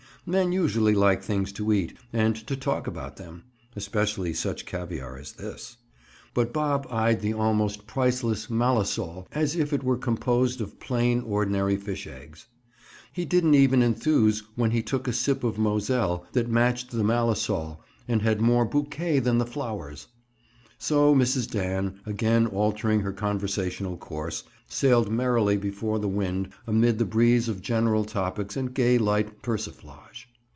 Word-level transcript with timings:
Men 0.23 0.51
usually 0.51 0.93
like 0.93 1.23
things 1.23 1.51
to 1.53 1.73
eat, 1.73 1.97
and 2.13 2.35
to 2.45 2.55
talk 2.55 2.85
about 2.85 3.17
them, 3.17 3.41
especially 3.75 4.35
such 4.35 4.67
caviar 4.67 5.17
as 5.17 5.31
this. 5.31 5.77
But 6.35 6.53
Bob 6.53 6.85
eyed 6.91 7.21
the 7.21 7.33
almost 7.33 7.87
priceless 7.87 8.47
Malasol 8.47 9.25
as 9.31 9.55
if 9.55 9.73
it 9.73 9.81
were 9.83 9.97
composed 9.97 10.61
of 10.61 10.79
plain, 10.79 11.21
ordinary 11.21 11.75
fish 11.75 12.05
eggs. 12.05 12.45
He 13.11 13.25
didn't 13.25 13.55
even 13.55 13.81
enthuse 13.81 14.43
when 14.55 14.69
he 14.69 14.83
took 14.83 15.07
a 15.07 15.11
sip 15.13 15.43
of 15.43 15.57
Moselle 15.57 16.27
that 16.33 16.47
matched 16.47 16.91
the 16.91 17.03
Malasol 17.03 17.79
and 18.07 18.21
had 18.21 18.39
more 18.41 18.63
"bouquet" 18.63 19.17
than 19.17 19.39
the 19.39 19.45
flowers. 19.47 20.05
So 20.77 21.13
Mrs. 21.13 21.49
Dan, 21.51 21.99
again 22.07 22.47
altering 22.47 23.01
her 23.01 23.13
conversational 23.13 23.97
course, 23.97 24.43
sailed 24.67 25.11
merrily 25.11 25.55
before 25.57 25.99
the 25.99 26.07
wind 26.07 26.49
amid 26.65 26.97
the 26.97 27.05
breeze 27.05 27.47
of 27.47 27.61
general 27.61 28.03
topics 28.03 28.57
and 28.57 28.73
gay 28.73 28.97
light 28.97 29.43
persiflage. 29.43 30.27